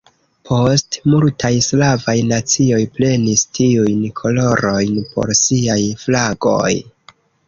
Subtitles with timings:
[0.49, 6.71] Poste multaj slavaj nacioj prenis tiujn kolorojn por siaj flagoj.